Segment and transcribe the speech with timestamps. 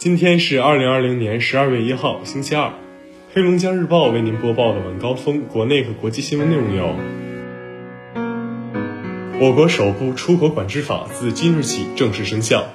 [0.00, 2.72] 今天是二零二零年十二月一号，星期二。
[3.34, 6.96] 黑龙江日报为您播报的晚高峰国内和国际新闻内容有：
[9.42, 12.70] 我国首部出口管制法自今日起正式生效。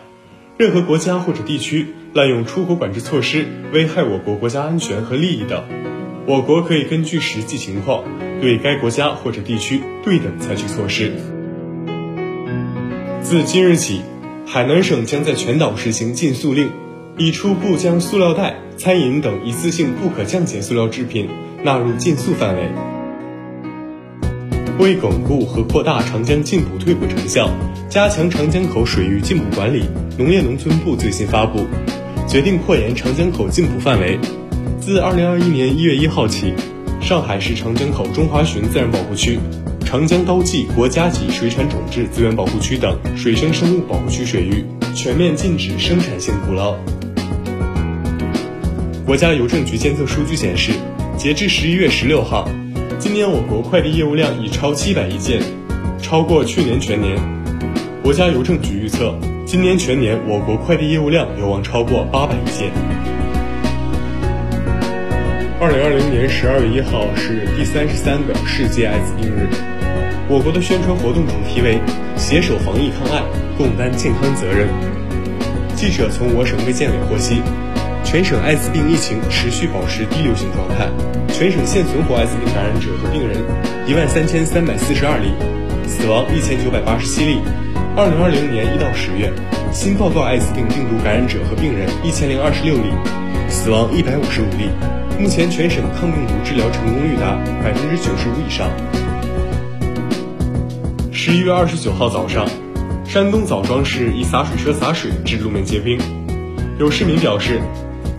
[0.60, 5.68] 任何国家或者地区滥用出口管制措施，危害我国国家安全和利益的，
[6.28, 8.04] 我国可以根据实际情况，
[8.40, 11.12] 对该国家或者地区对等采取措施。
[13.24, 14.02] 自今日起，
[14.46, 16.70] 海南省将在全岛实行禁塑令。
[17.18, 21.30] 已初步将塑料袋、餐饮等一次性不可降解塑料制品
[21.64, 22.70] 纳入禁塑范围。
[24.78, 27.50] 为巩固和扩大长江进补退捕成效，
[27.90, 29.86] 加强长江口水域进补管理，
[30.18, 31.62] 农业农村部最新发布，
[32.28, 34.20] 决定扩延长江口进补范围。
[34.82, 36.54] 自二零二一年一月一号起，
[37.00, 39.40] 上海市长江口中华鲟自然保护区、
[39.86, 46.76] 长江刀际国家级水产种质资源保护区等水生生物保护区水域全面禁止生产性捕捞。
[49.06, 50.72] 国家邮政局监测数据显示，
[51.16, 52.50] 截至十一月十六号，
[52.98, 55.40] 今年我国快递业务量已超七百亿件，
[56.02, 57.16] 超过去年全年。
[58.02, 62.72] 国家邮政局预测，今年全年我国快递业务量有望超过八百亿件。
[65.62, 69.48] 二零二零年十二月一号是第三十三个世界艾滋病日，
[70.28, 71.80] 我国的宣传活动主题为
[72.18, 73.22] “携手防疫抗艾，
[73.56, 74.68] 共担健康责任”。
[75.78, 77.44] 记者从我省卫健委获悉。
[78.06, 80.88] 全省艾滋病疫情持续保持低流行状态，
[81.34, 83.36] 全省现存活艾滋病感染者和病人
[83.88, 85.34] 一万三千三百四十二例，
[85.86, 87.40] 死亡一千九百八十七例。
[87.98, 89.34] 二零二零年一到十月，
[89.74, 92.94] 新报告艾滋病病毒感染者和病人一千零二十六例，
[93.50, 94.70] 死亡一百五十五例。
[95.20, 98.70] 目前全省抗病毒治疗成功率达百分之九十五以上。
[101.12, 102.48] 十一月二十九号早上，
[103.04, 105.98] 山东枣庄市一洒水车洒水致路面结冰，
[106.80, 107.60] 有市民表示。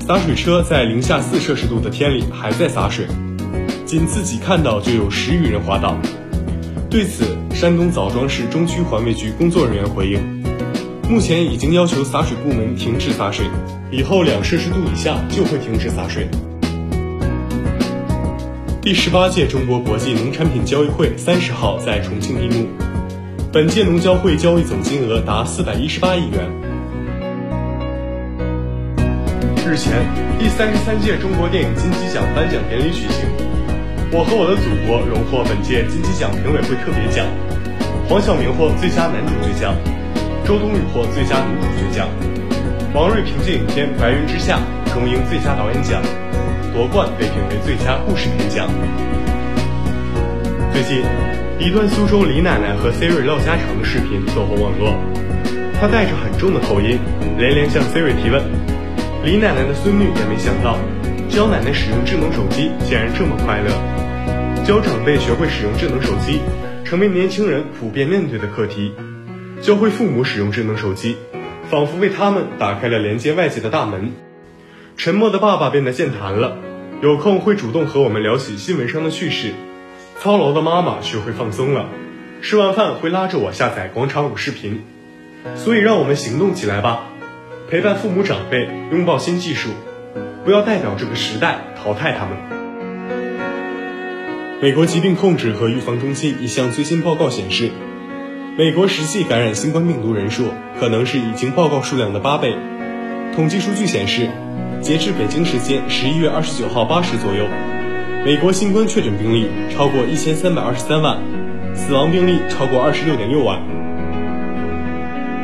[0.07, 3.09] 洒水车在零下四摄氏度的天里还在洒水，
[3.85, 5.97] 仅自己看到就有十余人滑倒。
[6.89, 10.21] 对此，山东枣庄市中区环卫局工作人员回应：
[11.11, 13.47] 目前已经要求洒水部门停止洒水，
[13.91, 16.28] 以后两摄氏度以下就会停止洒水。
[18.81, 22.69] 第十八届中国国际农产品交易会三十号在重庆闭幕，
[23.53, 26.75] 本届农交会交易总金额达四百一十八亿元。
[29.66, 29.99] 日前，
[30.38, 33.27] 第三十三届中国电影金鸡奖颁奖典礼举行，
[34.15, 37.27] 《我和我的祖国》荣获本届金鸡奖评委会特别奖，
[38.09, 39.75] 黄晓明获最佳男主角奖，
[40.47, 42.06] 周冬雨获最佳女主角奖，
[42.94, 44.62] 王瑞凭借影片《白云之下》
[44.94, 46.00] 荣膺最佳导演奖，
[46.71, 48.71] 夺冠被评为最佳故事片奖。
[50.71, 51.03] 最近，
[51.59, 54.94] 一段苏州李奶奶和 Siri 唠家常的视频走红网络，
[55.75, 57.00] 她带着很重的口音，
[57.37, 58.47] 连连向 Siri 提问。
[59.26, 60.78] 李奶奶的孙女也没想到，
[61.28, 63.70] 教奶奶使用智能手机竟然这么快乐。
[64.64, 66.38] 教长辈学会使用智能手机，
[66.84, 68.92] 成为年轻人普遍面对的课题。
[69.60, 71.16] 教会父母使用智能手机，
[71.69, 74.12] 仿佛为他们打开了连接外界的大门。
[74.97, 76.59] 沉默的爸爸变得健谈了，
[77.03, 79.54] 有空会主动和我们聊起新闻上的趣事。
[80.20, 81.88] 操劳的妈妈学会放松了，
[82.42, 84.84] 吃完饭会拉着我下载广场舞视频。
[85.56, 87.09] 所以，让我们行动起来吧。
[87.69, 89.71] 陪伴父母长辈，拥抱新技术，
[90.44, 92.37] 不要代表这个时代淘汰他们。
[94.62, 97.72] 美国疾病控制和预防中心一项最新报告显示，
[98.56, 102.54] 美国实际感染新冠病毒人数可能是已经报告数量的八倍。
[103.34, 104.28] 统计数据显示，
[104.81, 107.48] 截至北京时间十一月二十九号八时左右，
[108.25, 111.19] 美国新冠确诊病例超过一千三百二十三万，
[111.75, 113.60] 死亡病例超过二十六点六万。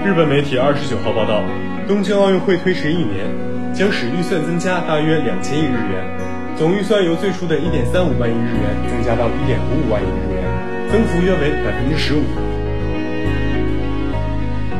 [0.06, 1.42] 日本媒体二十九号报道。
[1.88, 3.26] 东京奥运会推迟一年，
[3.74, 6.04] 将使预算增加大约两千亿日元，
[6.56, 10.44] 总预算由最初的一点三五万亿日元增加到一点五五万亿日元，
[10.90, 12.22] 增幅约为百分之十五。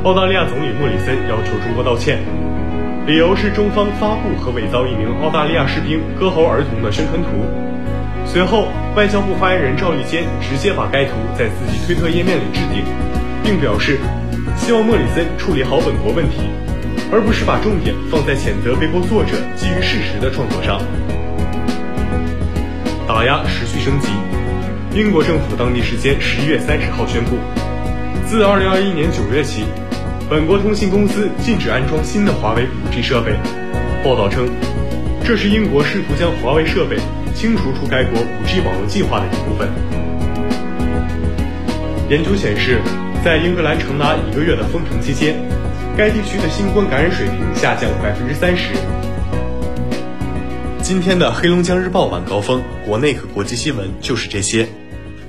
[0.05, 2.21] 澳大利亚总理莫里森要求中国道歉，
[3.07, 7.29] 理由是中方发布和伪造一名澳大利亚士兵割喉儿童的宣传图。
[8.25, 12.85] 随后，外交部发言人赵立坚直接把该图在自己推特页面里置顶，
[13.43, 13.99] 并表示
[14.57, 16.39] 希望莫里森处理好本国问题。
[17.13, 20.81] 而不是把重点放在谴责背锅作者基于事实的创作上。
[23.07, 24.09] 打压持续升级，
[24.97, 27.37] 英国政府当地时间十一月三十号宣布，
[28.25, 29.65] 自二零二一年九月起，
[30.31, 33.37] 本国通信公司禁止安装新的华为五 G 设备。
[34.03, 34.49] 报道称，
[35.23, 36.97] 这是英国试图将华为设备
[37.35, 39.69] 清除出该国五 G 网络计划的一部分。
[42.09, 42.81] 研究显示，
[43.23, 45.37] 在英格兰长达一个月的封城期间。
[45.97, 48.73] 该地区的新冠感染水平下降百分之三十。
[50.83, 54.67] 今天的黑龙江日报晚高峰，国内和国际新闻就是这些。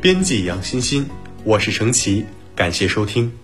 [0.01, 1.06] 编辑杨欣欣，
[1.44, 2.25] 我是程奇，
[2.56, 3.43] 感谢收听。